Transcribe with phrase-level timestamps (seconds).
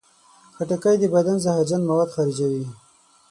[0.55, 2.65] خټکی د بدن زهرجن مواد خارجوي.